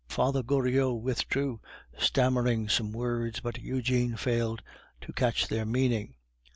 [0.09, 1.59] Father Goriot withdrew,
[1.95, 4.63] stammering some words, but Eugene failed
[5.01, 6.15] to catch their meaning.